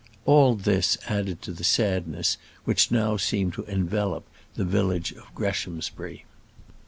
[0.25, 6.25] All this added to the sadness which now seemed to envelop the village of Greshamsbury.